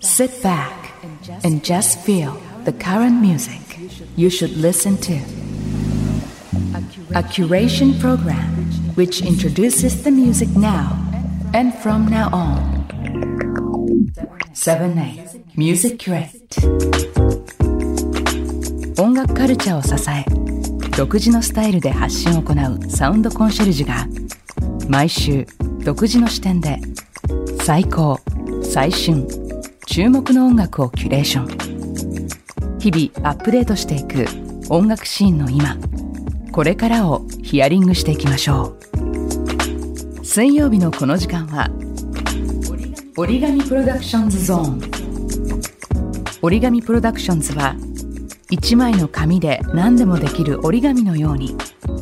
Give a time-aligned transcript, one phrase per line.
[0.00, 0.92] Sit back
[1.44, 3.60] and just feel the current music.
[4.16, 5.14] You should listen to
[7.14, 8.48] a curation program
[8.94, 10.96] which introduces the music now
[11.52, 12.86] and from now on.
[14.54, 16.32] 7-8 Music Curate
[18.98, 20.24] 音楽カルチャーを支え
[20.96, 24.06] 独自のスタイルで発信を行うサウンドコンシェルジュが
[24.88, 25.46] 毎週
[25.84, 26.80] 独自の視点で
[27.62, 28.18] 最高
[28.62, 29.28] 最新
[29.91, 32.79] 注目の音楽をキュレーション。
[32.79, 34.25] 日々アップデートしていく
[34.69, 35.75] 音楽シーンの今。
[36.53, 38.77] これからをヒアリングしていきましょ
[40.21, 40.25] う。
[40.25, 41.69] 水曜日のこの時間は
[43.17, 44.81] 折り紙プロダクションズゾーン。
[46.41, 47.75] 折り紙プロダクションズは
[48.49, 51.57] 一枚の紙で何でもできる折り紙のように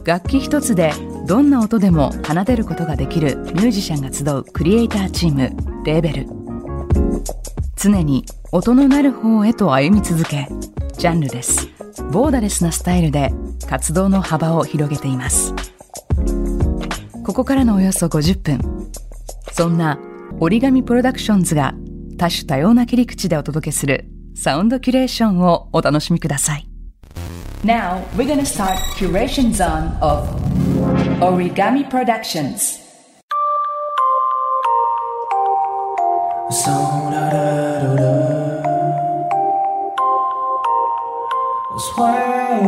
[0.05, 0.93] 楽器一つで
[1.25, 5.49] どんな音でも奏でることができるミュージシャンが集うクリエイターチーム
[5.83, 6.38] レーベル。
[7.79, 10.49] 常に音のなる方へと歩み続け
[10.97, 11.69] ジャンルレス
[12.11, 13.31] ボーダレスなスタイルで
[13.69, 15.53] 活動の幅を広げています。
[17.23, 18.91] ここからのおよそ50分。
[19.53, 19.97] そんな
[20.39, 21.73] 折り紙プロダクションズが
[22.17, 26.67] 多種多様な切り口でお届けするサウンドキュレーションをお楽しみください。
[27.63, 30.27] Now we're gonna start curation zone of
[31.21, 32.88] Origami Productions.
[36.51, 36.71] So
[37.11, 38.11] da da da da.
[41.77, 42.65] Sway.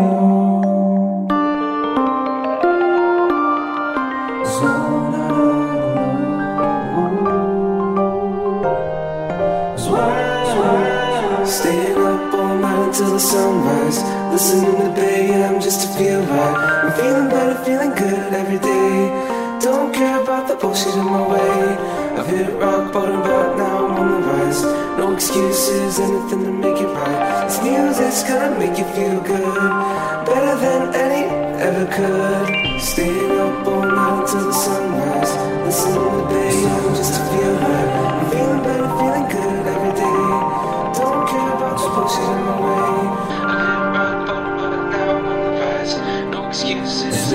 [4.46, 4.70] So
[5.14, 5.42] da da
[7.26, 7.36] da.
[9.78, 11.46] Sway.
[11.46, 14.00] Staying up all night until the sunrise.
[14.32, 16.56] Listening to AM just to feel right.
[16.84, 19.09] I'm feeling better, feeling good every day.
[19.59, 21.78] Don't care about the bullshit in my way.
[22.18, 23.71] I've hit rock bottom, but now
[24.52, 24.98] The.
[24.98, 27.46] No excuses, anything to make it right.
[27.48, 29.72] This music's gonna make you feel good,
[30.28, 31.24] better than any
[31.68, 32.81] ever could.
[32.81, 35.31] Staying up all night until the sunrise.
[35.64, 37.90] Listening to the AM just to feel right.
[38.12, 40.20] I'm feeling better, feeling good every day.
[41.00, 42.92] Don't care about the bullshit in my way.
[43.40, 45.94] Hit rock bottom, but now I'm on the rise.
[46.30, 47.31] No excuses,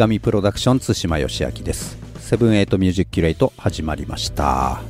[0.00, 1.98] 紙プロダクション対馬芳昭です。
[2.18, 4.80] セブンエイトミュージックキュレイト始まりました、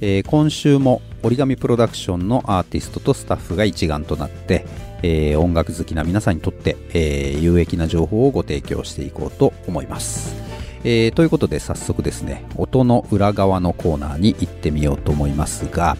[0.00, 4.64] えー今週も折り紙プロダクションのアーティストとスタッフが一丸となって、
[5.02, 10.36] えー音楽好きな皆さんにとって、えー有益な情報をご提供していこうと思います、
[10.84, 15.96] えーということで早速ですね音の裏側のコーナーに行ってみようと思いますが、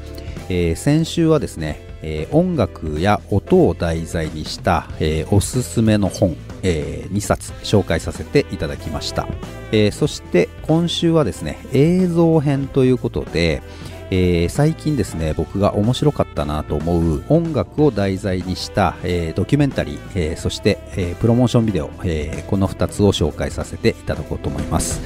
[0.49, 9.27] えー先週はですね、えー音楽や音を題材にした、えーおすすめの本、え2冊紹介させていただきました、
[9.73, 13.63] えそして今週はですね映像編ということで、
[14.11, 25.01] え最近ですね僕が面白かったなと思う音楽を題材にした、えドキュメンタリー、えそして、えプロモーションビデオ、えーこの2つを紹介させていただこうと思います。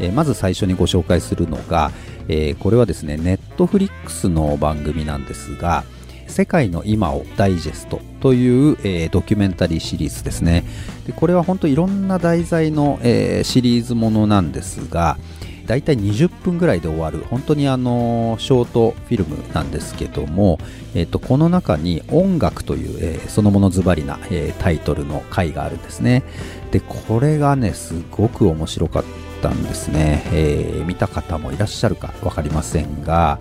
[0.00, 1.90] えまず最初にご紹介するのが、
[2.28, 5.84] えこれはですね、ネットフリックスの番組なんですが、
[6.34, 10.64] 世界の今をダイジェストという、えードキュメンタリーシリーズですね。
[11.06, 15.16] でこれは本当いろんな題材の、えーシリーズものなんですが、
[15.66, 20.58] だいたい20分ぐらいで終わる本当にあのショートフィルムなんですけども、
[20.96, 26.24] えーとこの中に「音楽」という、えーそのものズバリな、えータイトルの回があるんですね
[26.72, 29.04] でこれがねすごく面白かっ
[29.40, 33.38] たんですね、えー見た方もいらっしゃるか分かりませんが、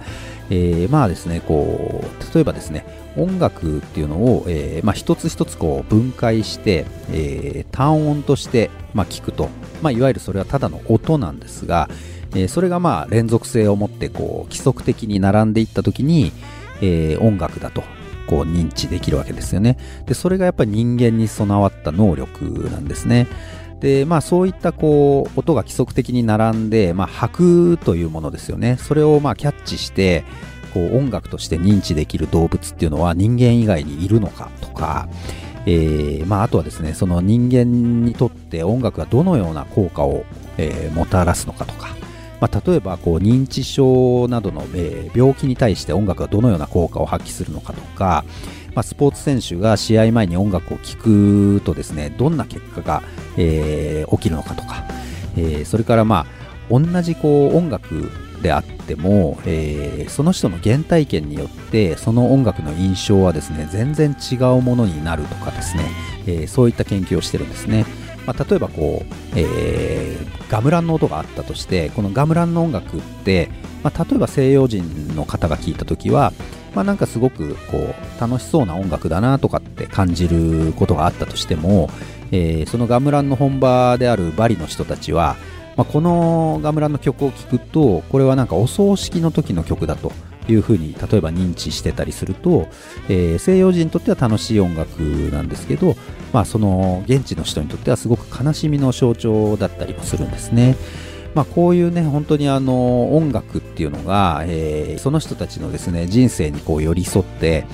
[0.50, 2.86] えーまあですねこう例えばですね
[3.16, 9.50] 音楽っていうのを、えーまあ、一つ一つこう分解して、えー単音として、まあ、聞くと、
[9.82, 11.90] まあ、いわゆるそれはただの音なんですが、
[12.36, 16.32] えーそれがまあ連続性を持ってこう規則的に並んでいった時に、
[16.82, 17.84] えー音楽だと
[18.28, 19.78] こう認知できるわけですよね。
[20.06, 23.28] でそれがやっぱり人間に備わった能力なんですね。
[23.84, 28.78] でまあそういったこう音が規則的に並んで、まあ、拍というものですよね。
[28.80, 30.24] それをまあキャッチして
[30.74, 35.10] こう音楽として認知できる動物っていうのは人間以外にいるのかとか、
[35.66, 40.24] えーまあ、あとはですねその人間にとって音楽がどのような効果を、
[40.58, 41.90] えーもたらすのかとか、
[42.40, 48.24] まあ、例えばこう認知症などの、えー病気に対して音楽がどのような効果を発揮するのかとか、
[48.76, 53.04] まあ、スポーツ選手が試合前に音楽を聴くとですねどんな結果が、
[53.38, 54.84] えー起きるのかとか、
[55.38, 58.12] えーそれからまあ同じこう音楽
[58.42, 65.84] であっても、えーその人の原体験によってその音楽の印象はですね全然違うものになるとかですね、
[66.26, 67.86] えーそういった研究をしてるんですね。
[68.26, 73.50] まあ、例えばこう、えーガムランの音があったとしてこのガムランの音楽って、
[73.82, 76.32] まあ、例えば西洋人の方が聴いた時は、
[76.76, 81.90] まあ、なんかすごくこう楽しそうな音楽だなとかって感じることがあったとしても、
[82.32, 85.36] えーそのガムランの本場であるバリの人たちは、
[85.76, 90.12] まあ、このガムランの曲を聴くとこれはなんかお葬式の時の曲だと
[90.48, 92.68] いうふうに例えば認知してたりすると、
[93.08, 95.00] えー西洋人にとっては楽しい音楽
[95.32, 95.96] なんですけど、
[96.32, 100.76] まあ、その現地の人にとってはすごく悲しみの象徴だったりもするんですね。
[101.36, 107.66] まあ、こういうね本当にあの音楽っていうのが、えーその人たちのですね人生にこう寄り添って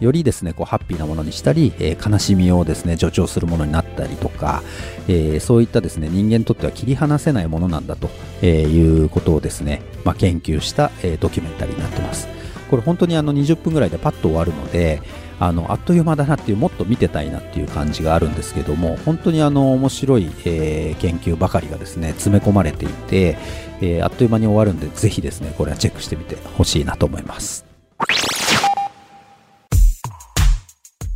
[0.00, 4.62] よりですねこうハッピーなものにしたり、えー悲しみをですね助長するものになったりとか、
[5.08, 8.10] えーそういったですね人間にとっては切り離せないものなんだと
[8.42, 12.28] えいうことをですね、まあ、研究した、えドキュメンタリーになってます。
[12.70, 15.00] これ本当にあの20分ぐらいでパッと終わるので
[15.40, 23.36] あのあっという間だなっていうもっと見てたいなっていう感じがあるんですけども本当にあの面白い、えー研究ばかりがですね詰め込まれていて、
[23.80, 27.64] えーあっという間に終わるんでぜひですねこれはチェックしてみてほしいなと思います。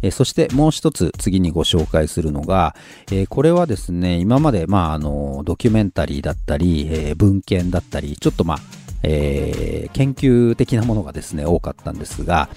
[0.01, 2.77] えそしてもう一つ次にご紹介するのが、
[3.11, 8.59] えーこれはですね、今まで、まあ、あの、ドキュメンタリーだったり、えー文献だったり、ちょっとまあ、
[9.03, 12.49] えー研究的なものがですね、多かったんですが、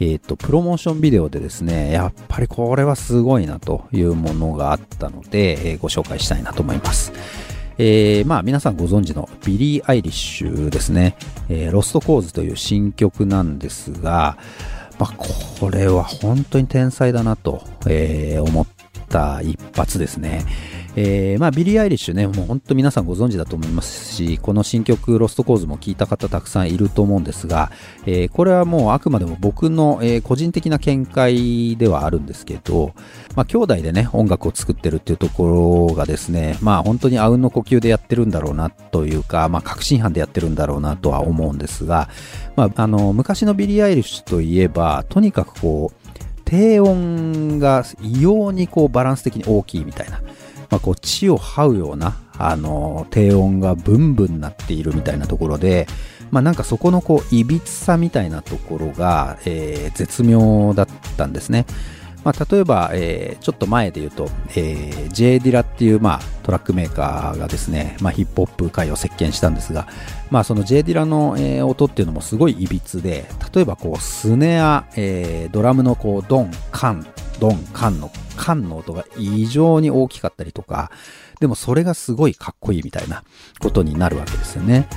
[0.00, 7.12] えっ、と、プロモーションビデオでですね、やっぱりこれはすごいなというものがあったので、えーご紹介したいなと思います。
[7.78, 11.16] えーまあ皆さんご存知のビリー・アイリッシュですね、
[11.48, 14.38] えー Lost Cause という新曲なんですが、
[14.98, 15.12] まあ、
[15.58, 18.66] これは本当に天才だなと、えー思っ
[19.08, 20.44] た一発ですね。
[20.96, 27.70] えーまあ、ビリー・アイリッシュね、もう本当皆さんご存知だと思いますし、この新曲、 Lost Cause も聞いた方たくさんいると思うんですが、
[28.06, 32.94] えーこれはもうあくまでも僕の、えー個人的な見解ではあるんですけど、
[33.36, 42.08] まあ、兄弟でね、音楽を作ってるっていうところがですね、まあ、本当にあうんの呼吸でやってるんだろうなというか、まあ、確信犯でやってるんだろうなとは思うんですが、
[42.56, 46.08] まあ、あの、昔のビリー・アイリッシュといえば、とにかくこう、
[46.44, 50.22] 低音が異様にこうバランス的に大きいみたいな、
[50.70, 55.86] まあ、こう地を這うようなあの低音がブンブンなっているみたいなところで、
[56.30, 60.86] まあ、なんかそこのこういびつさみたいなところが、えー絶妙だっ
[61.16, 61.66] たんですね。
[62.24, 69.86] まあ、例えば、えーちょっと前で言うと、えー、J ディラっていう、まあ、トラックメーカーがですね、まあ、ヒップホップ界を席巻したんですが、
[70.30, 73.24] まあ、その J ディラの、えー音っていうのもすごいいびつで、
[73.54, 77.06] 例えばこうスネア、えードラムのこうドン、カン、
[77.40, 80.90] ドン、カンの、カンの音が異常に大きかったりとか、
[81.40, 83.24] でもそれがすごいかっこいいみたいな
[83.58, 84.88] ことになるわけですよね。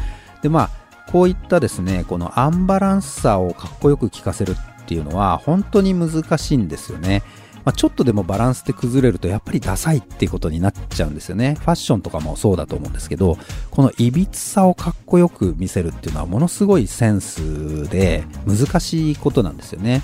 [0.41, 0.69] で、まあ、
[1.11, 7.23] こういったですね、このアンバランスさをかっこよく聞かせるっていうのは本当に難しいんですよね。
[7.63, 11.57] まあ、ちょっとでもバランスって崩れるとやっぱりダサいっていうことになっちゃうんですよね。
[11.59, 13.37] ファッションとかもそうだと思うんですけど、
[13.69, 20.01] このいびつさをかっこよく見せるっていうのはものすごいセンスで難しいことなんですよね。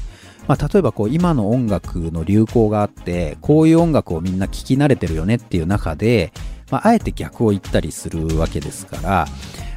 [0.48, 6.32] まあ、例えばこう今の音楽の流行があって、こういう音楽をみんな聴き慣れてるよねっていう中で、
[6.72, 9.28] まあ、あえて逆を言ったりするわけですから、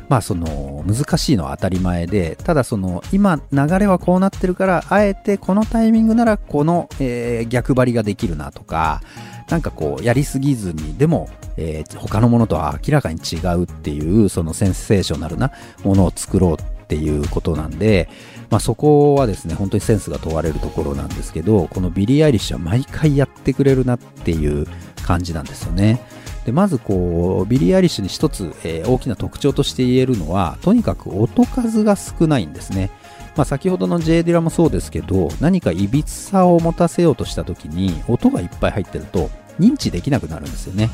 [0.09, 9.03] まあその難しいのは当たり前で、ただその今流れはこうなってるから、あえてこのタイミングならこの、えー逆張りができるなとか、
[9.49, 15.53] なんかこうやりすぎずに、でも、えー他のものとは明らかに違うっていう、そのセンセーショナルな
[15.85, 18.09] ものを作ろうっていうことなんで、
[18.51, 24.67] まあそこはですね、本当にセンスが問われるところなんですけど、このビリー・アイリッシュは毎回やってくれるなっていう
[25.07, 26.01] 感じなんですよね。
[26.45, 32.91] でまずこうビリー・アイリッシュに一つ、えー大きな特徴として言えるのはとにかく音数が少ないんですね、
[33.37, 39.31] まあ、先ほどの J ディラもそうですけど何かいびつさを持たせようとした時に音がいっぱい入ってると
[39.61, 40.89] 認知できなくなるんですよね、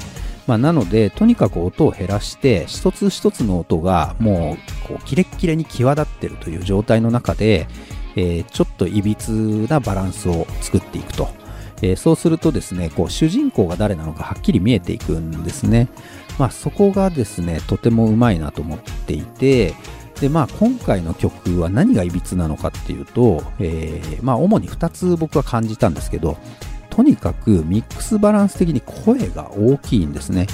[0.47, 7.67] まあ、なのでとにかく音を減らして一つ一つの音がもうこうキレッキレに際立ってるという状態の中で、
[8.15, 11.29] えーちょっといびつなバランスを作っていくと
[11.83, 15.89] えーそうするとですね、こう主人公が誰なのかはっきり見えていくんですね。
[16.39, 19.75] まあそこがですね、とてもうまいなと思っていて、
[20.21, 26.39] でまあ今回の曲は何がいびつなのかっていうと、えーまあ主に2つ僕は感じたんですけど、
[26.97, 30.47] とにかくミックスバランス的に声が大きいんですね。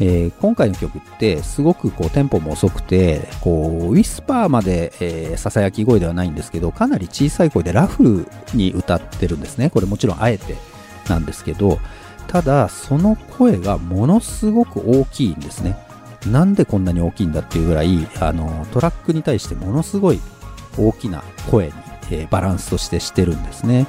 [0.00, 9.68] えー今回の曲ってすごくこうテンポも遅くてこうウィスパーまでえーささやき声ではないんですけどかなり小さい声でラフに歌ってるんですね。
[9.68, 10.56] これもちろんあえて
[11.08, 11.78] なんですけど
[12.26, 15.76] ただその声がものすごく大きいんですね。
[16.26, 20.20] なんでこんなに大きいんだっていうぐらいあのトラックに対してものすごい
[20.78, 21.72] 大きな声に、
[22.10, 23.86] えーバランスとしてしてるんですね。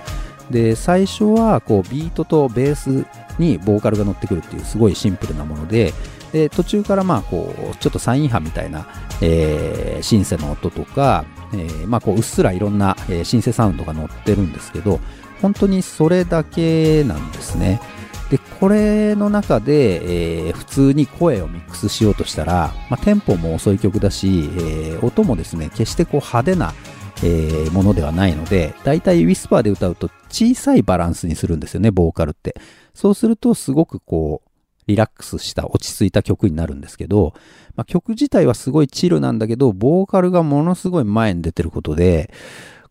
[0.53, 3.05] で最初はこうビートとベース
[3.39, 5.93] にボーカルが乗ってくるっていうすごいシンプルなもので
[6.31, 8.87] で途中からまあこうちょっとサイン波みたいな、
[9.21, 14.99] えーシンセの音とか、えーまあ、こううっすらいろんな、えーシンセサウンドが乗ってるんですけど
[15.41, 17.81] 本当にそれだけなんですね。
[18.29, 26.73] でこれの中で、えー普通に声をミックスしようとしたら、まあ、テンポも遅い曲だし、え音もですね決してこう派手な
[27.23, 32.55] えーものではないので、だいたいウィスパーで歌うと小さいバランスにするんですよね、ボーカルって。
[32.93, 34.49] そうするとすごくこう、
[34.87, 37.33] リラックスした落ち着いた曲になるんですけど、
[37.75, 42.33] まあ、曲自体はすごいチルなんだけど、ボーカルがものすごい前に出てることで、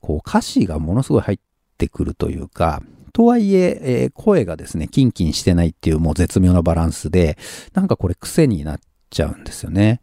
[0.01, 1.39] こう歌詞がものすごい入っ
[1.79, 7.37] てくるというか、とはいええー声がですね、キンキンしてないっていうもう絶妙なバランスで、
[7.75, 10.01] なんかこれ癖になっちゃうんですよね。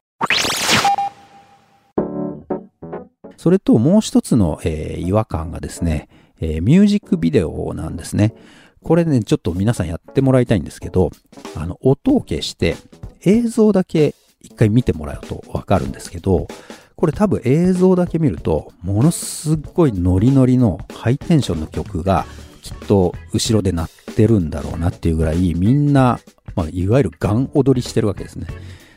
[3.39, 6.09] それともう一つの、えー違和感がですね、
[6.41, 8.35] えーミュージックビデオなんですね。
[8.83, 11.09] これね、ちょっと皆さんやってもらいたいんですけど、
[11.55, 12.75] あの、音を消して
[13.23, 16.49] 映像だけ一回見てもらうとわかるんですけど、
[16.97, 22.25] これ多分映像だけ見ると、ものすっごいノリノリのハイテンションの曲が
[22.61, 26.19] きっと後ろで鳴ってるんだろうなっていうぐらいみんな、
[26.55, 28.47] まあ、いわゆるガン踊りしてるわけですね。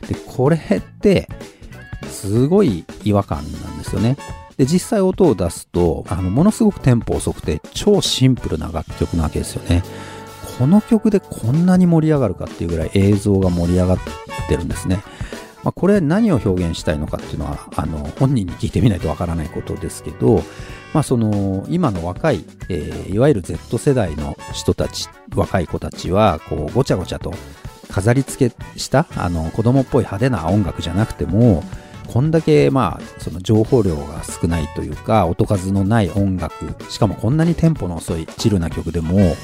[0.09, 1.29] で、これって、
[2.13, 4.17] すごい違和感なんですよね。
[4.57, 9.83] で、実際音を出すと、あの、ものすごくテンポ遅くて、超シンプルな楽曲なわけですよね。
[10.59, 13.99] この曲でこんなに盛り上がるかっていうぐらい映像が盛り上がっ
[14.49, 15.03] てるんですね。
[15.65, 20.43] まあ、これ何を表現したいのかっていうのは、あの、本人に聞いてみないとわからないことですけど、
[20.93, 27.33] まあ、その、今の若い、えーいわゆる Z 世代の人たち、若い子たちは、こう、ごちゃごちゃと
[27.91, 31.63] 飾り付けした、あの、子供っぽい派手な音楽じゃなくても、
[32.13, 36.53] こんだけ、まあ、その情報量が少ないというか、音数のない音楽、
[36.91, 39.35] しかもこんなにテンポの遅いチルな曲でも、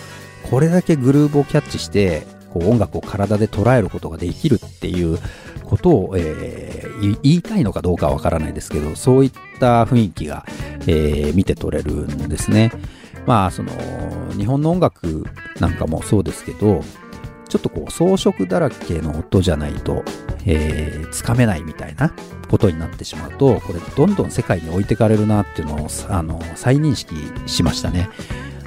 [0.50, 5.18] これだけグルーブをキャッチして、こう音楽を体で捉えることができるっていう
[5.64, 6.88] ことを、えー
[7.22, 10.44] 言いたいのかどうかはわからないですけど、そういった雰囲気が、
[10.86, 12.70] えー見て取れるんですね。
[13.24, 13.70] まあ、その、
[14.36, 15.24] 日本の音楽
[15.60, 16.82] なんかもそうですけど、
[17.48, 20.04] ちょっとこう装飾だらけの音じゃないと、
[20.46, 22.12] えーつかめないみたいな
[22.50, 27.14] ことになってしまうと、これどんどん世界に置いてかれるなっていうのを、あの、再認識
[27.46, 28.08] しましたね。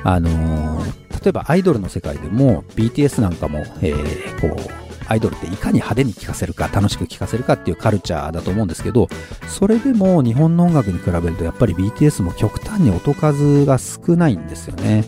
[0.03, 9.09] あのー例えばアイドルの世界でも BTS なんかも、えーこう、アイドルっていかに派手に聴かせるか、楽しく聴かせるかっていうカルチャーだと思うんですけど、
[9.47, 15.03] それでも日本の音楽に比べるとやっぱり BTS も極端に音数が少ないんですよね。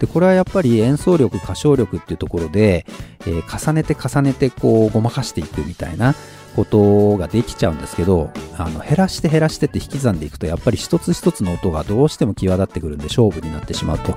[0.00, 2.86] で、これはやっぱり演奏力、歌唱力っていうところで、
[3.26, 6.14] えー重ねて重ねてこうごまかしていくみたいな
[6.54, 14.14] ことができちゃうんですけど、あの、減らして減らしてって引き算でいくと、やっぱり一つ一つの音がどうしても際立ってくるんで勝負になってしまうと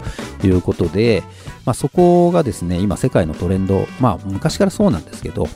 [0.48, 1.24] いうことで、
[1.65, 5.48] まあそこがですね、今世界のトレンド、まあ昔からそうなんですけど、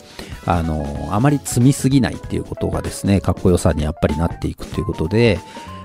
[0.45, 5.39] あの、あまり積みすぎないっていうことがですね、かっこよさにやっぱりなっていくということで、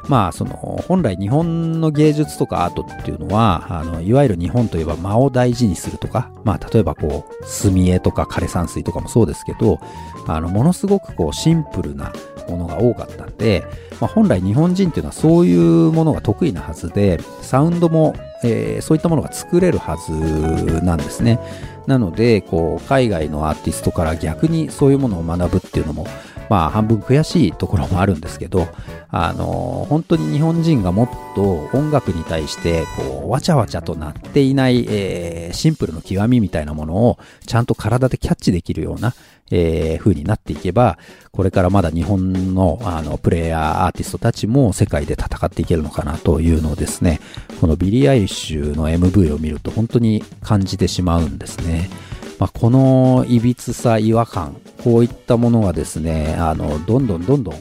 [0.08, 0.54] まあ、その、
[0.87, 9.78] 本来日本の芸術とかアートっていうのは、あの、いわゆる日本といえば間を大事にするとか、まあ、例えばこう、墨絵とか枯山水とかもそうですけど、
[10.26, 12.12] あの、ものすごくこう、シンプルな
[12.49, 13.64] ものが多かったんで、
[14.00, 21.40] まあ、本来日本人っていうのはそういうものが得意なはずで、サウンドも、えーそういったものが作れるはずなんですね。
[21.87, 26.06] なので、こう、海外のアーティストから逆にそういうものを学ぶっていうのも、
[26.48, 28.66] まあ、半分悔しいところもあるんですけど、
[29.10, 39.14] あの、本当に日本人がもっと音楽に対して、こう、わちゃわちゃとなっていない、えーシンプルの極みみたいなものを、ちゃんと体でキャッチできるような、
[39.50, 40.98] えー風になっていけば、
[41.30, 47.20] これからまだ日本の、あの、プレイヤー、アーティストたちも世界で戦っていけるのかなというのをですね、
[47.60, 51.88] このビリー・アイリッシュの MV を見ると本当に感じてしまうんですね。
[52.38, 57.54] まあ、このいびつさ、違和感、こういったものがですね、あの、どんどんどんどん、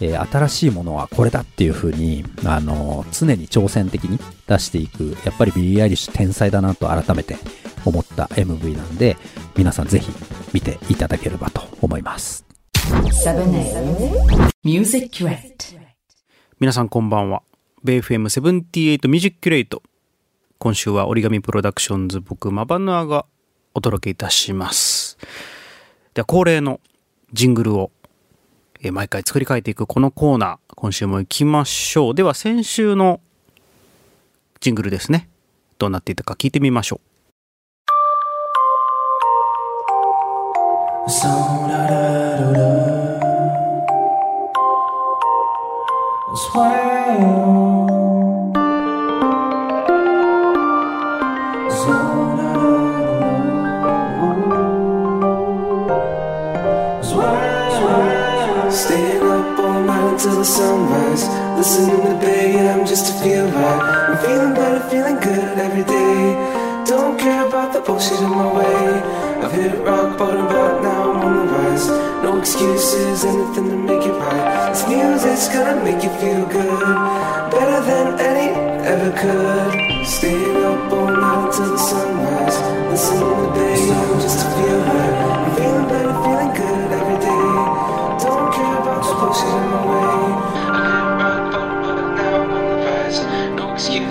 [0.00, 7.36] えー新しいものはこれだっていう風に、あの、常に挑戦的に出していく、やっぱりビリー・アイリッシュ天才だなと改めて
[7.84, 9.16] 思った MV なんで、
[9.56, 10.12] 皆さんぜひ
[10.52, 12.46] 見ていただければと思います。
[13.24, 15.78] 7A Music Crate
[16.58, 17.42] 皆さんこんばんは。
[17.82, 19.82] ベイ FM78 Music Crate。
[20.58, 23.24] 今週は折り紙プロダクションズ僕マバヌアが
[23.74, 25.18] お届けいたします。
[26.14, 26.80] では恒例の
[27.32, 27.90] ジングルを、
[28.92, 32.14] 毎回作り変えていくこのコーナー、今週も行きましょう。
[32.14, 33.20] では先週の
[34.60, 35.28] ジングルですね。
[35.78, 37.00] どうなっていたか聞いてみましょう。
[60.20, 61.24] Until the sunrise.
[61.56, 64.10] Listening to Bay AM just to feel right.
[64.10, 66.34] I'm feeling better, feeling good every day.
[66.84, 69.00] Don't care about the bullshit in my way.
[69.42, 71.88] I've hit rock bottom, but now I'm on the rise.
[72.22, 74.68] No excuses, anything to make it right.
[74.68, 76.96] This music's gonna make you feel good,
[77.50, 78.48] better than any
[78.92, 80.06] ever could.
[80.06, 82.58] Staying up all night until the sunrise.
[82.90, 85.49] Listening to Bay AM just to feel right.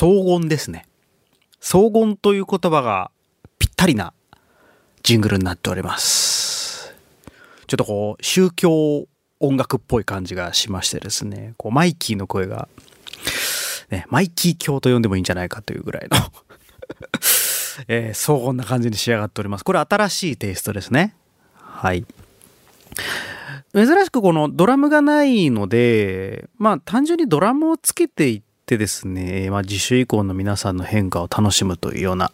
[0.00, 0.86] 荘厳ですね。
[1.60, 3.10] 荘厳という言葉が
[3.58, 4.14] ぴったりな
[5.02, 6.94] ジングルになっております。
[7.66, 9.06] ちょっとこう、宗教
[9.40, 12.66] 音楽っぽい感じがしましてですね、こう、マイキーの声が、
[13.90, 16.16] ね、マイキー教と呼んでもいいんじゃないかというぐらいの、
[17.86, 19.64] えー荘厳な感じに仕上がっております。
[19.64, 21.14] これ新しいテイストですね。
[21.56, 22.06] はい。
[23.74, 32.30] 珍しくこのドラムがないので、まあ単純にドラムをつけていってですね、まあ自主以降の皆さんの変化を楽しむというような、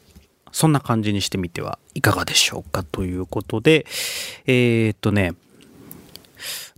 [0.52, 3.86] そんな感じにしてみてはいかがでしょうかということで、
[4.44, 5.32] えーっとね、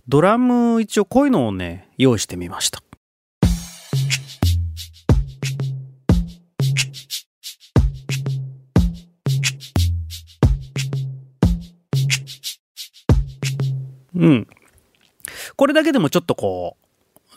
[0.07, 2.81] ドラム一応こういうのをね、用意してみました。
[14.15, 14.47] うん。
[15.57, 16.77] これだけでもちょっとこ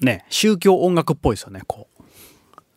[0.00, 1.91] う、ね、宗教音楽っぽいですよね、こう。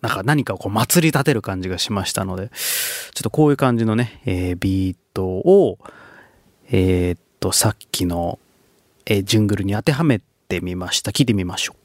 [0.06, 5.80] なんか何かをこう祭り立てる感じがしましたので、ちょっとこういう感じのね、えービートを、
[6.70, 8.38] えーっと、さっきの、
[9.08, 11.10] えージングルに当てはめてみました。
[11.10, 11.85] 聞いてみましょう。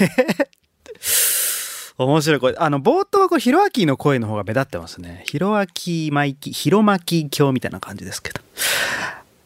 [1.98, 2.40] 面白い。
[2.40, 5.22] これ、あの、冒頭はこれ、ヒロアキの声の方が目立ってますね。
[5.26, 8.40] ヒロアキ、マイキ、ヒロマキ教みたいな感じですけど。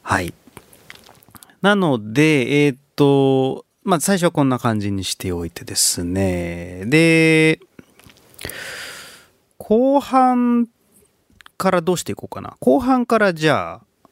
[0.02, 0.32] はい。
[1.62, 6.84] なので、えーっと、まあ、最初はこんな感じにしておいてですね。
[6.86, 7.60] で、
[9.58, 10.68] 後半
[11.56, 12.56] からどうしていこうかな。
[12.60, 14.08] 後半からじゃあ、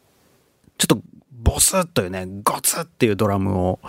[0.78, 0.98] ちょっと
[1.30, 3.80] ボスッというね、ゴツッっていうドラムを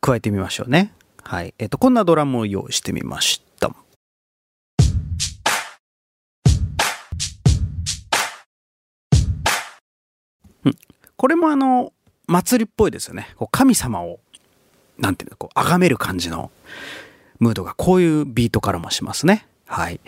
[0.00, 0.92] 加えてみましょうね。
[1.32, 1.54] はい。
[1.58, 3.74] えっ、と、こんなドラムを用意してみました。
[10.66, 10.76] うん。
[11.16, 11.94] これもあの、
[12.26, 13.30] 祭りっぽいですよね。
[13.36, 14.20] こう神様を、
[14.98, 16.50] なんていうの、こう、崇める感じの
[17.38, 19.46] ムードが、こういうビートからもしますね。
[19.64, 20.00] はい。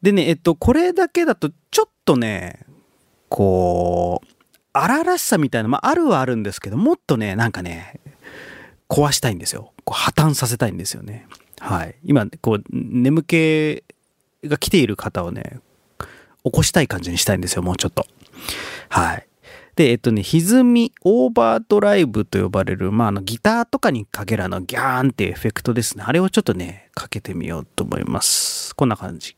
[0.00, 2.60] でね、えっと、これだけだと、ちょっとね、
[3.28, 4.28] こう、
[4.72, 7.98] 荒々しさみたいな、まあ、あるはあるんですけど、もっとね、なんかね、
[8.88, 9.72] 壊したいんですよ。
[9.84, 11.26] こう破綻させたいんですよね。
[11.60, 11.96] はい。
[12.04, 13.82] 今、こう、眠気
[14.44, 15.60] が来ている方をね、
[16.44, 18.06] 起こしたい感じにしたいんですよ、もうちょっと。
[18.88, 19.26] はい。
[19.74, 26.04] で、えっとね、歪み、オーバードライブと呼ばれる、まあ、あの、ギターとかにかけるあの、ギャーンってエフェクトですね。
[26.06, 28.74] あれをちょっとね、かけてみようと思います。
[28.74, 29.36] こんな感じ。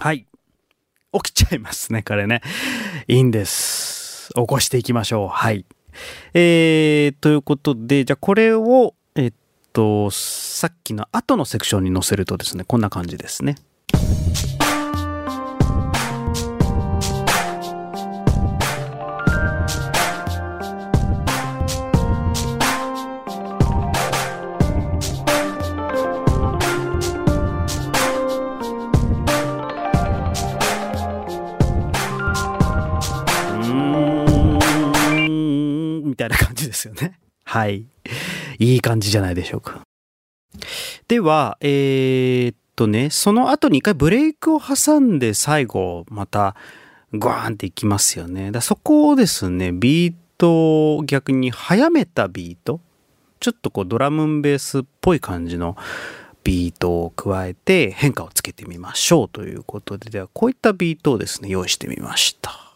[0.00, 0.26] はい。
[1.12, 2.40] 起きちゃいますね、これね。
[3.08, 4.32] いいんです。
[4.34, 5.28] 起こしていきましょう。
[5.28, 5.64] はい。
[6.34, 9.32] えー、ということで、じゃあこれを、えっ
[9.72, 13.56] と、さっきの後のセクションに載せるとですね、こんな感じですね。
[36.88, 37.18] ですよね。
[37.44, 37.86] はい。
[38.58, 39.82] いい感じじゃないでしょうか。
[41.08, 46.56] では、えーっとね、その後に一回ブレイクを挟んで最後、また、
[47.12, 48.52] グワーンっていきますよね。
[48.52, 52.80] だそこをですね、ビートを逆に早めたビート、
[53.40, 55.76] ちょっとこうドラムベースっぽい感じの
[56.44, 62.69] ビートを加えて変化をつけてみましょうということで、ではこういったビートをですね、用意してみました。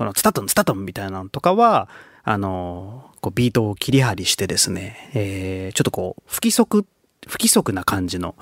[0.00, 1.90] このツタトンツタトンみたいなのとかは、
[2.24, 6.86] あの、こうビートを切り張りしてですね、えーちょっとこう不規則、
[7.26, 8.34] 不規則な感じの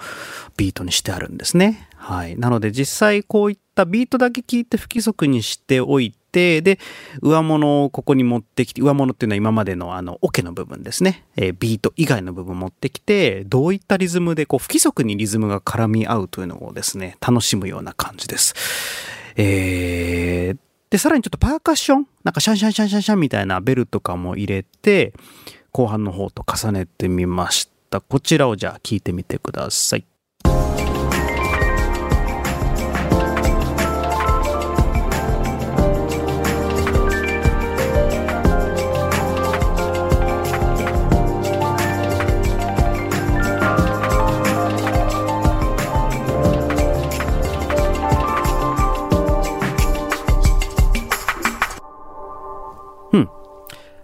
[0.56, 1.88] ビートにしてあるんですね。
[1.96, 2.38] はい。
[2.38, 6.78] なので実際こういったビートだけ聞いて不規則にしておいて、で、
[7.22, 11.24] 上物をここに持ってきて、上物っていうのは今までのあの、オケの部分ですね。
[11.34, 18.54] えービート以外の部分持ってきて、どういったリズムでこう不規則にリズムが絡み合うというのをですね、楽しむような感じです。
[19.34, 25.12] えーで、さらにちょっとパーカッションなんかシャンシャンシャンシャンシャンみたいなベルとかも入れて、
[25.72, 28.00] 後半の方と重ねてみました。
[28.00, 30.06] こちらをじゃあ聞いてみてください。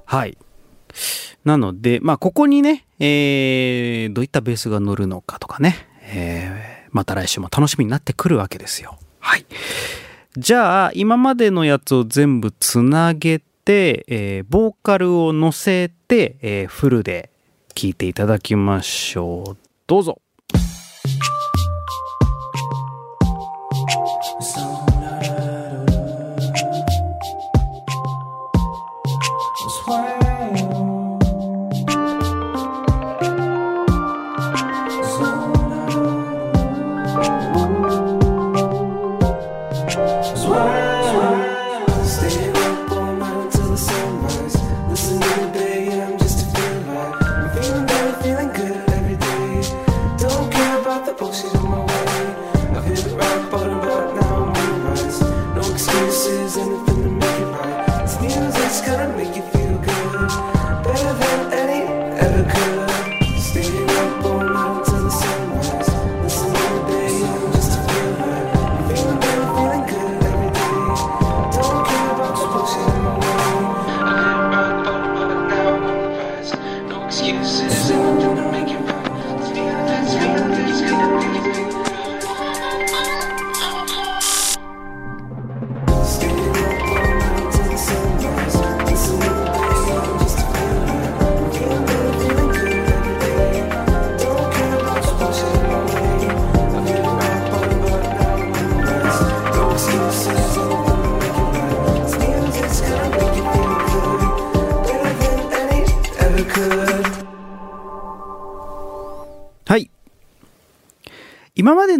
[0.04, 0.36] はい。
[1.44, 8.98] なので、まあ、ここにね、えー、どういったベースが乗るのかとかね、えー、また来週も楽しみになってくるわけですよ。
[9.18, 9.46] はい。
[10.36, 17.30] じゃあ、今までのやつを全部つなげて、えーボーカルを乗せて、えーフルで
[17.74, 19.56] 聴いていただきましょう。
[19.86, 20.20] どうぞ。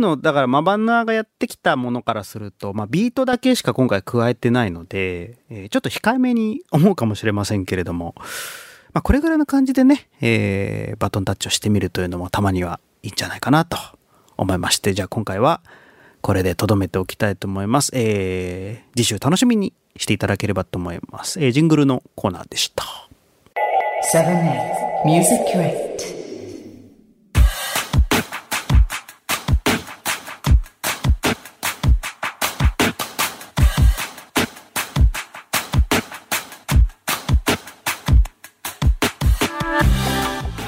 [0.04, 8.14] の、だからマバンナーがやってきたものからすると、まあ、ビートだけしか今回加えてないので、えーちょっと控えめに思うかもしれませんけれども、
[8.92, 13.76] まあ、これぐらいの感じでね、えーバトンタッチをしてみるというのもたまにはいいんじゃないかなと
[14.36, 15.60] 思いまして、じゃあ今回は
[16.20, 17.90] これで留めておきたいと思います。
[17.94, 21.40] えー次週楽しみにしていただければと思います。
[21.42, 22.84] えージングルのコーナーでした。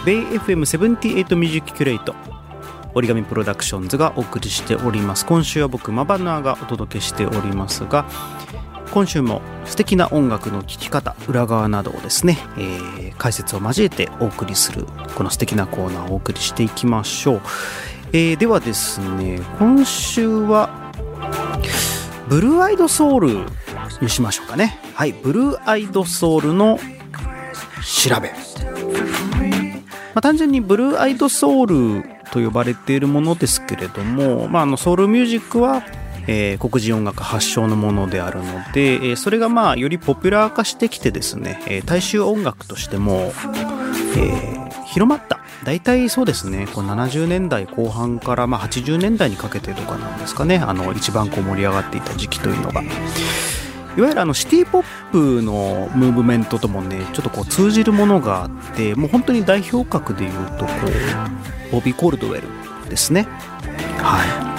[0.07, 2.15] ベイ FM78 ミュージックキュレート
[2.95, 5.27] 折り紙プロダクションズがお送りしております。
[5.27, 8.07] 今週は僕マバナーがお届けしておりますが
[8.93, 14.85] 今週も素敵な音楽の聴き方裏側などをですね、えー解説を交えてお送りする
[15.17, 17.41] この素敵なコーナーをお送りしていきましょう、
[18.13, 20.69] えーではですね今週は
[22.29, 23.47] ブルーアイドソウル
[24.01, 24.79] にしましょうかね。
[24.95, 26.79] はいブルーアイドソウルの
[27.83, 28.33] 調べ。
[30.17, 32.03] まあ、単純にブルーアイドソウル
[32.33, 35.83] と呼ばれているものですけれども、まあ、あのソウルミュージックは、
[36.27, 43.31] えー黒人音楽発祥のものであるので、えーそれがまあよりポピュラー化してきてですね、えー大衆音楽としても、
[44.17, 45.41] え広まった。
[45.65, 52.83] 大体そうですねこう70年代後半からまあ80年代にかけてとかなんですかねあの一番こう盛り上がっていた時期というのが。
[53.97, 60.73] いわゆるあのシティ・ポップのムーブメントともねちょっとこう通じるものがあってもう本当に代表格でいうとこ
[61.71, 63.27] うボビー・コールドウェルですね。
[63.99, 64.57] はい。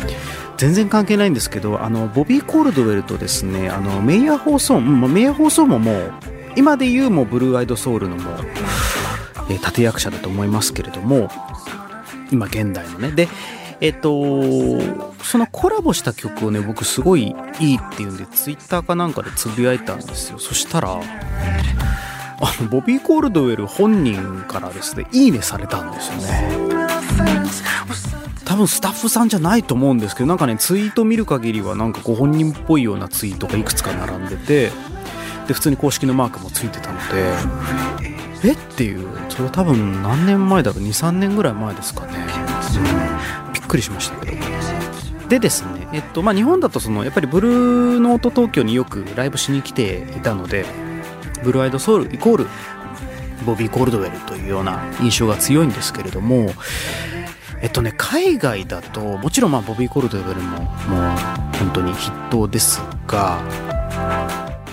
[0.58, 6.14] 全然関係ないんですけどあのボビー・コールドウェルとですねあのメイヤー放送、メイヤー放送ももう
[6.56, 8.36] 今で言うもブルーアイドソウルのもう、
[9.50, 11.30] えー立役者だと思いますけれども
[12.32, 13.12] 今現代のね。
[13.12, 13.30] で
[13.80, 14.44] えっ、と
[15.24, 20.40] そのコラボした曲をね僕すごいいいっていうんでツイッターかなんかでつぶやいたんですよ。
[20.40, 21.02] そしたらあ
[22.62, 26.78] のボビー・コールドウェル本人からですねいいねされたんですよね。
[28.46, 34.72] 多分スタッフさんじゃないと思うんですけどなんかねツイート見る限りはなんかご本人っぽいようなツイートがいくつか並んでて
[35.48, 37.34] で普通に公式のマークもついてたので
[38.44, 38.54] え？
[38.54, 39.08] っていう。
[39.30, 42.14] それは多分何年前だろう？23年ぐらい前ですかね、
[43.68, 44.26] くりしました。
[44.26, 44.38] けど
[45.30, 50.66] でですねえっとまあ日本だとそのやっぱりブルーノート東京によくライブしに来ていたので
[51.44, 52.48] ブルーアイドソウルイコール
[53.46, 56.50] ボビー・コールドウェルというような印象が強いんですけれども
[57.62, 60.68] えっとね海外だともちろんまあボビー・コールドウェルももう
[61.58, 63.42] 本当に筆頭ですが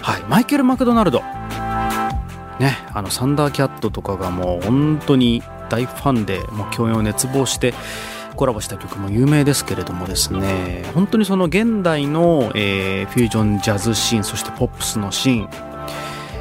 [0.01, 1.23] はいマイケル・マクドナルド。
[2.61, 7.75] ねあのサンダーキャットとかがもう本当に大ファンでもう共演を熱望して
[8.35, 15.49] コラボした曲も有名ですけれどもですね本当にその現代の、えーフュージョンジャズシーンそしてポップスのシーン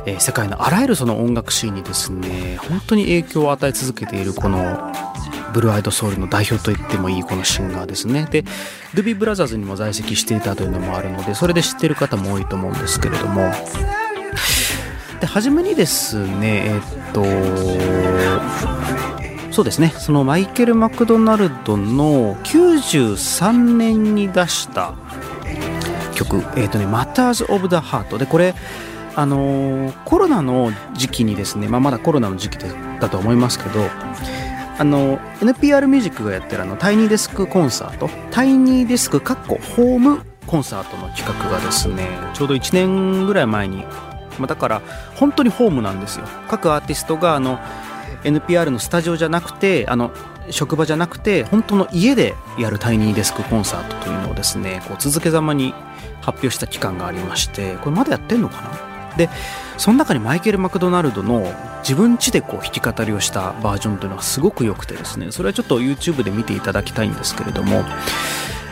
[0.06, 4.92] えー世界のあらゆるその音楽シーンにですね本当に影響を与え続けているこの
[5.54, 8.28] ブルーアイドソウルの代表と言ってもいいこのシンガーですね。
[8.32, 8.42] で
[8.96, 13.52] ドゥビーブラザーズにも在籍していたというのもあるのでそれで知ってる方も多いと思うんですけれども。
[15.20, 16.82] で初めにですねえっ
[17.14, 17.24] と
[19.54, 19.94] そうですね。
[20.00, 24.96] そのマイケル・マクドナルドの93年に出した
[26.16, 26.44] 曲。
[26.60, 28.56] えっ、とね「Matters of the Heart」でこれ
[29.16, 32.58] あのーコロナの時期にですね、まあ、まだコロナの時期
[33.00, 33.82] だと思いますけど
[34.80, 43.84] あの NPR ミュージックがやってるあのタイニーデスクコンサートタイニーデスクかっこホームコンサートの企画がですねちょうど1年ぐらい前に、
[44.40, 44.82] まあ、だから
[45.16, 46.26] 本当にホームなんですよ。
[46.48, 47.60] 各アーティストがあの
[48.24, 50.12] NPR のスタジオじゃなくてあの
[50.50, 55.74] 職場じゃなくて本当の家でやるタイニーデスクコンサートというのをですねこう続けざまに
[56.22, 58.94] 発表した期間がありましてこれまだやってんのかな？
[59.18, 59.30] で
[59.78, 67.84] その中にマイケル・マクドナルドの自分家でこう弾き語りをしたバージョンというのがすごく良くてですねそれはちょっと YouTube で見ていただきたいんですけれども、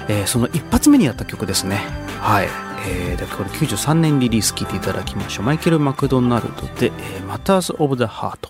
[0.08, 1.78] えーその一発目にやった曲ですね。
[2.20, 2.48] はい、
[2.88, 5.46] えー、でこれ93年リリース聴いていただきましょう。
[5.46, 6.92] マイケル・マクドナルドで
[7.30, 8.50] 「Matters of the Heart」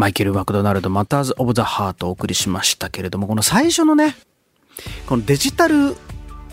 [0.00, 4.16] マイケル・マクドナルド、マターズ・オブ・ザ・ハートをお送りしましたけれども、この最初のね、
[5.06, 5.94] このデジタル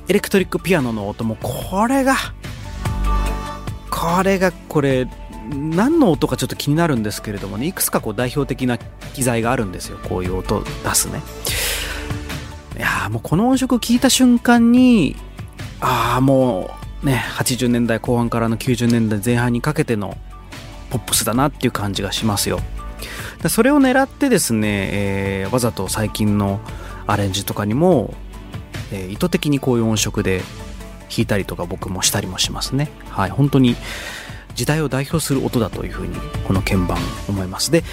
[0.10, 2.18] エレクトリックピアノの音も、これが、
[3.90, 5.08] これが、これ、
[5.50, 8.78] 何の音かちょっと気になるんですけれどもね、いくつかこう代表的な
[9.14, 11.22] 機材があるんですよ、こういう音を出すね。
[12.78, 15.16] いやもうこの音色聞いた瞬間に、
[15.80, 20.18] ああ、もうね、80年代後半からの90年代前半にかけての
[20.90, 22.60] ポップスだなっていう感じがしますよ。
[23.48, 26.60] でそれを狙ってですね、えーわざと最近の
[27.06, 28.14] アレンジとかにも、
[28.92, 30.42] えー意図的にこういう音色で
[31.10, 32.90] 弾いたりとか僕もしたりもしますね。
[33.10, 33.78] はい、本当に
[34.56, 36.98] 時代を代表する音だというふうにこの鍵盤
[37.30, 37.72] 思います。
[37.72, 37.86] で、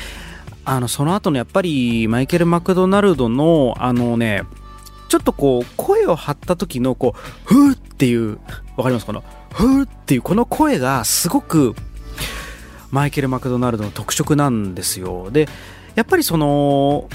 [0.64, 4.42] あのその後のやっぱりマイケル・マクドナルドのあのね、
[5.08, 8.40] ちょっとこう声を張った時のこう、ふーっていう、
[8.76, 11.76] わかりますこの、ふーっていうこの声がすごく
[12.90, 15.30] マイケル・マクドナルドの特色なんですよ。
[15.30, 15.48] で、
[15.94, 17.08] やっぱりその、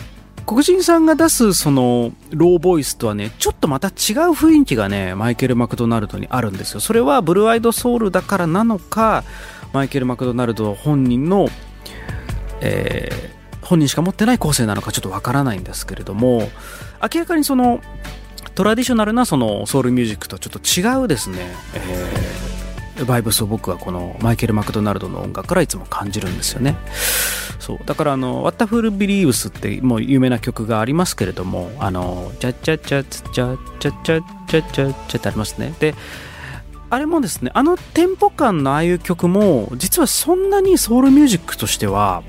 [0.45, 3.93] 黒人さんが出すそのローボイスとはね、ちょっとまた違う
[4.31, 6.79] 雰囲気がね、マイケル・マクドナルドにあるんですよ。
[6.79, 9.23] それはブルーアイドソウルだからなのか、
[9.73, 11.47] マイケル・マクドナルド本人の、
[12.61, 16.49] えー本人しか持ってない構成なのかちょっとわからないんですけれども、
[17.13, 17.81] 明らかにその、
[18.55, 21.37] トラディショナルなそのソウルミュージックとはちょっと違うですね、
[21.75, 22.48] えー
[23.05, 26.75] バイブスを僕はこのマイケル・マクドナルドの音楽からいつも感じるんですよね。
[27.59, 27.79] そう。
[27.85, 35.73] だからあの「What the Fool Believes」ってもう有名な曲がありますけれどもあの「チャチャチャチャチャチャチャチャチャチャってありますね。
[35.79, 35.95] で
[36.89, 42.23] あれもですねあのテンポ感のああいう曲も実はそんなにソウルミュージックとしては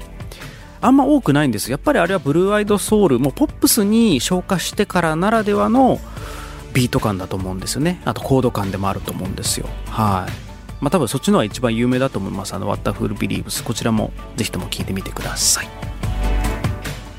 [0.82, 1.70] あんま多くないんです。
[1.70, 6.00] やっぱりあれはブルーアイドソウルもうポップスに昇華してからならではの
[6.72, 8.00] ビート感だと思うんですよね。
[8.04, 9.66] あとコード感でもあると思うんですよ。
[9.88, 10.49] はい。
[10.80, 12.54] まあ多分そっちのは一番有名だと思います。
[12.54, 15.68] あの「What a Fool Believes」こちらもぜひとも聴いてみてください。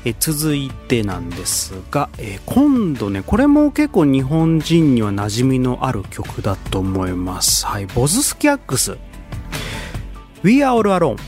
[0.04, 7.66] え続いてなんですが、え今度ねこれも結構日本人には馴染みのある曲だと思います。
[7.66, 8.98] はいボズスキャックス
[10.42, 11.18] 「We Are All Alone」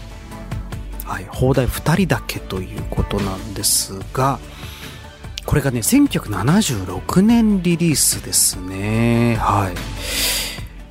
[1.07, 4.40] はい放題2人だけということなんですが
[5.44, 9.37] これがね1976年リリースですね。
[9.37, 10.43] はい。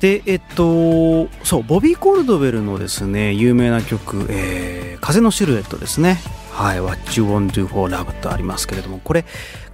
[0.04, 6.20] でえっとそうボビー・コールドウェルのですね有名な曲「えー風のシルエット」ですね。
[6.52, 9.24] はい「What You Want Do for Love」とありますけれどもこれ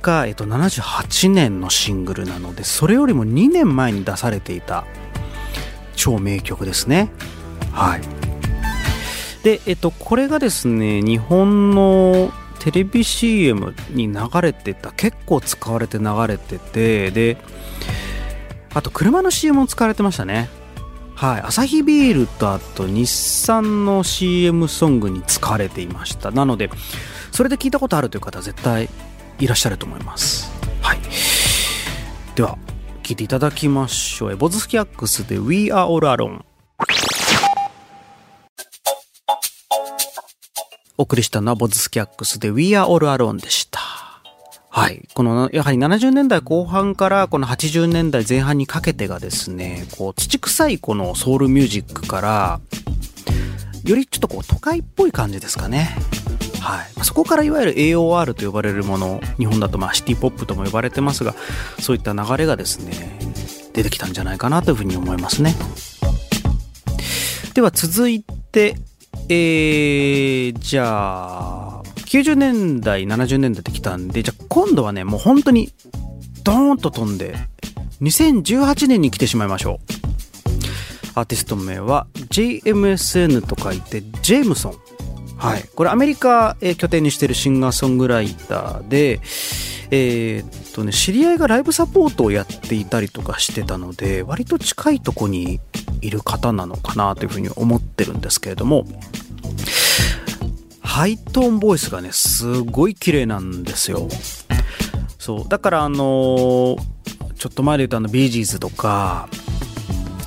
[0.02, 4.84] が、えっと、78年のシングルなのでそれよりも2年前に出されていた
[5.96, 7.10] 超名曲ですね。
[7.72, 8.00] はい。
[9.42, 17.36] でえっとこれがですね日本のテレビ CM に流れてた結構使われて流れててで
[18.72, 20.48] あと車の CM も使われてましたね。
[21.16, 21.40] はい。
[21.42, 26.30] アサヒビールとあと日産の CM ソングに使われていました。
[26.30, 26.70] なので
[27.32, 28.88] それで聞いたことあるという方は絶対
[29.38, 30.50] いらっしゃると思います。
[30.80, 30.98] はい。
[32.36, 32.56] では
[33.02, 34.32] 聞いていただきましょう。
[34.32, 36.42] えボズスキャックスで We Are All Alone
[40.96, 43.79] お送りしたのはボズスキャックスで We Are All Alone でした。
[44.72, 45.08] はい。
[45.14, 52.60] この、やはり70年代後半からこの80年代前半にかけてがですね、こう、土臭いこのソウルミュージックから、
[53.84, 55.96] よりちょっとこう、都会っぽい感じですかね。
[56.60, 57.04] はい。
[57.04, 61.34] そこからいわゆる AOR と呼ばれるもの、日本だとまあシティポップとも呼ばれてますが、
[61.80, 63.18] そういった流れがですね、
[63.72, 65.56] 出てきたんじゃないかなというふうに思いますね。
[67.54, 68.76] では続いて、
[69.28, 71.79] えー、じゃあ、
[72.10, 75.72] 90年代、70年代できたんで、じゃあ今度はね、もう本当に、
[76.42, 77.36] ドーンと飛んで、
[78.02, 79.78] 2018年に来てしまいましょう。
[81.14, 84.74] アーティスト名は JMSN と書いて、ジェームソン。
[85.36, 85.62] はい。
[85.76, 89.20] これアメリカえ拠点にしてるシンガーソングライターで、
[89.92, 95.60] えーっとね、知り合いがライブサポートをやっていたりとかしてたので、割と近いとこに
[96.00, 98.84] いる方なのかなというふうに思ってるんですけれども、
[100.90, 104.08] ハイトーンボイスがね、すごい綺麗なんですよ。
[105.20, 105.48] そう。
[105.48, 106.76] だからあの
[107.36, 109.28] ちょっと前で言うとあのビージーズとか、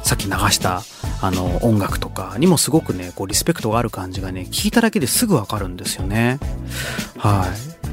[0.04, 0.82] さっき流した
[1.21, 6.39] あの音楽とかにもすごくね、こうリスペクトがある感じがね、聞いただけですぐわかるんですよね。
[7.17, 7.45] は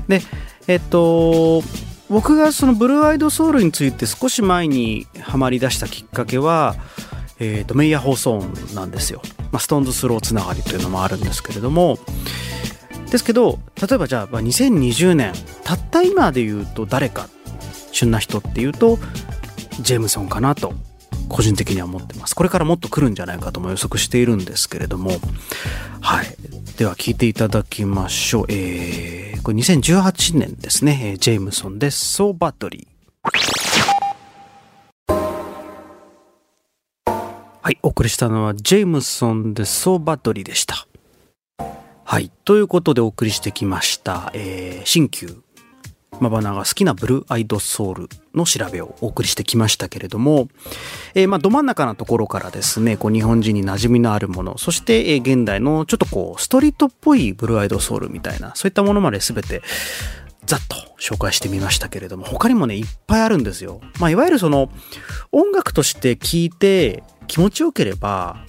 [0.06, 0.10] い。
[0.10, 0.22] で、
[0.68, 1.64] えっと、
[2.08, 6.76] 僕がそのブルーアイドソウルについて少し前にハマり出したきっかけは、
[7.40, 9.22] えっとメイヤー・ホーソーンなんですよ。
[9.50, 11.98] まあ、ストーンズスローつながりというのもあるんですけれども、
[13.10, 15.32] ですけど、例えばじゃあ、2020年、
[15.64, 17.28] たった今で言うと誰か、
[17.92, 18.98] 旬な人っていうと、
[19.80, 20.74] ジェームソンかなと、
[21.28, 22.34] 個人的には思ってます。
[22.34, 25.12] これからもっと来るんじゃないかとも予測しているんですけれども、
[26.00, 26.26] はい。
[26.78, 28.46] では聞いていただきましょう。
[28.48, 31.16] えー、これ2018年ですね。
[31.18, 32.86] ジェームソンで So Badly。
[37.62, 40.86] はい、お送りしたのはジェームソンで So Badly でした。
[42.10, 42.32] はい。
[42.44, 45.44] ということでお送りしてきました、えー、新旧、
[46.18, 50.48] マバナが好きなブルーアイドソウルの調べをお送りしてきましたけれども、
[51.14, 59.62] えーまあ、ど真ん中なところからですね、こう日本人に馴染みのあるもの、そして、えー現代のちょっとこう、ストリートっぽいブルーアイドソウルみたいな、そういったものまで全て、
[60.46, 63.80] ざっと紹介してみましたけれども、他にもね、いっぱいあるんですよ。
[64.00, 64.68] まあ、いわゆるその、
[65.30, 68.44] 音楽として聴いて気持ちよければ、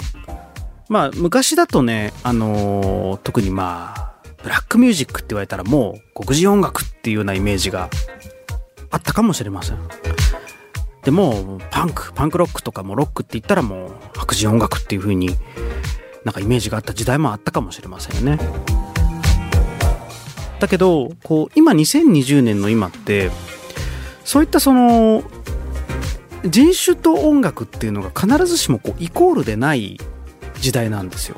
[0.92, 7.90] まあ、昔だとね、あのー特にまあ、ブラックミュージックって言われたらもう黒人音楽っていうようなイメージが
[8.90, 9.78] あったかもしれません。
[11.06, 15.30] でも、パンク、パンクロックとかもロックって言ったらもう白人音楽っていう風に
[16.26, 18.38] なんかイメージがあった時代もあったかもしれませんよね。
[20.60, 23.32] だけど、こう、今2020年の今って、
[24.26, 25.24] そういったその、
[26.44, 29.98] 人種と音楽っていうのが必ずしもこうイコールでない
[30.62, 31.38] 時代なんですよ。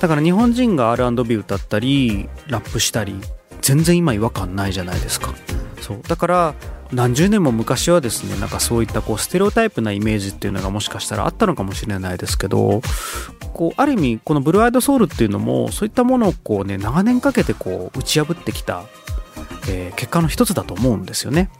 [0.00, 3.14] だから日本人が R&B 歌ったりラップしたり
[3.62, 5.34] 全然今違和感ないじゃないですか。
[5.80, 6.00] そう。
[6.06, 6.54] だから
[6.92, 12.80] 何十年も昔はですねなんかそういったこうステレオタイプなイメージっていうのがもしかしたらあったのかもしれないですけど
[13.52, 18.84] こうある意味このブルーアイドソウルっていうのもそういったものをこうね長年かけてこう打ち破ってきた、
[19.68, 21.50] えー結果の一つだと思うんですよね。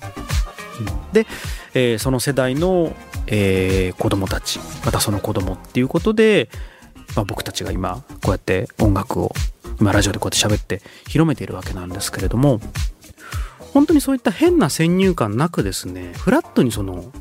[1.12, 1.26] で、
[1.74, 2.94] えーその世代の、
[3.26, 6.48] えー子供たちまたその子供っていうことで、
[7.16, 9.32] まあ、僕たちが今こうやって音楽を
[9.80, 12.60] 今ラジオでこうやって喋って広めているわけなんですけれども
[13.72, 17.12] 本当にそういった変な先入観なくですねフラットにその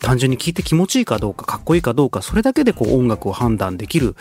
[0.00, 4.16] 単純に聴いて気持ちいいかどうかかっこいいかどうかそれだけでこう音楽を判断できる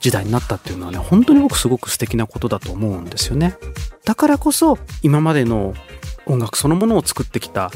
[0.00, 3.56] 時代になったっていうのはね本当に僕すごく素敵なことだと思うんですよね。
[4.04, 5.74] だからこそ今までの
[6.26, 7.70] 音楽そのものを作ってきた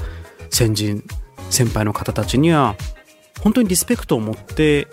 [0.51, 1.05] 先人
[1.51, 2.77] 先輩の方たちには
[3.43, 4.89] 本当にリスペクトを持って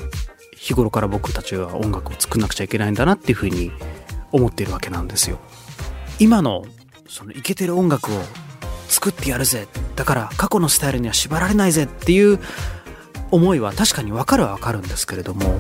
[0.56, 3.72] 日頃から僕たちは音楽を作んなくちゃいけないんだなっていうふうに
[4.32, 5.40] 思っているわけなんですよ。
[6.20, 6.64] 今の
[7.08, 8.22] そのイケてる音楽を
[8.88, 9.68] 作ってやるぜ。
[9.96, 12.40] だから過去のスタイルには縛られないぜっていう
[13.32, 15.60] 思いは確かに分かるは分かるんですけれども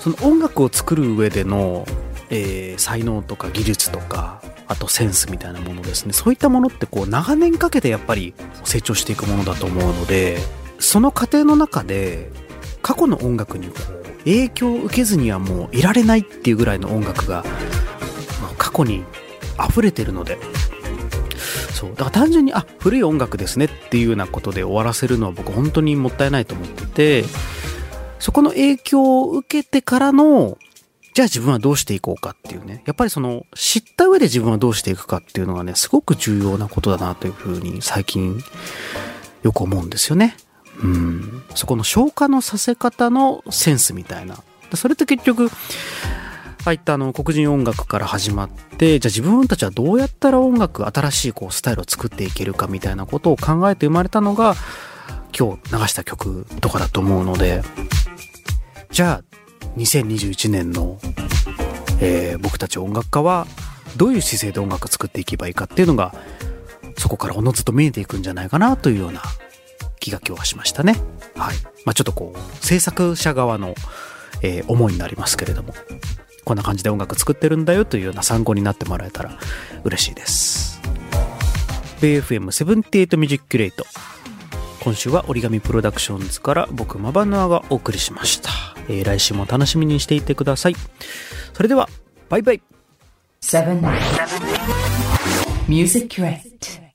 [0.00, 1.84] その音楽を作る上での、
[2.30, 6.12] えー才能とか技術とかあとセンスみたいなものですね。
[6.12, 10.38] そういったものってこう長年かけてやっぱり成長していくものだと思うので
[10.78, 12.30] その過程の中で
[12.82, 17.44] 過去の音楽にこう影響を受けずにはもういられないっていうぐらいの音楽が
[18.58, 19.04] 過去に
[19.68, 20.38] 溢れてるので。
[21.72, 21.90] そう。
[21.90, 27.24] だから単純にあ古い音楽ですねっていうようなことで終わらせるのは僕本当にもったいないと思ってて
[28.18, 30.58] そこの影響を受けてからの
[31.18, 32.84] じゃあ自分はどうしていこうかっていうね。
[32.86, 38.40] やっぱりその知った上で自分はどうしていくかっていうのがねすごく重要なことだなというふうに最近
[39.42, 40.36] よく思うんですよね。
[40.80, 44.36] うん、そこの消化のさせ方のセンスみたいな。
[44.74, 45.50] それって結局あ
[46.66, 54.54] あいったあの黒人音楽から始まってじゃあ自分たちはどうやったら音楽新しいこうスタイルを作っていけるかみたいなことを考えて生まれたのが
[55.36, 57.64] 今日流した曲とかだと思うので。
[58.90, 59.27] じゃあ
[59.78, 60.98] 2021年の、
[62.00, 63.46] えー僕たち音楽家は
[63.96, 66.14] どういう姿勢で音楽作っていけばいいかっていうのが
[66.96, 69.22] そこからおのずと見えていくんじゃないかなというような
[70.00, 70.94] 気が今日はしましたね。
[71.36, 71.56] はい。
[71.84, 73.74] まあちょっとこう、制作者側の、
[74.42, 75.74] えー思いになりますけれども、
[76.44, 79.38] こんな感じで音楽作ってるんだよというような参考になってもらえたら
[79.84, 80.80] 嬉しいです。
[82.00, 83.84] BFM78 ミュージックレート。
[84.88, 88.48] 今週は折り紙プロダクションズから僕マバヌアがお送りしました、
[88.88, 90.76] えー来週も楽しみにしていてください。
[91.52, 91.90] それでは、
[92.30, 92.62] バイバイ。
[93.42, 93.82] 7
[95.68, 96.87] Music Crate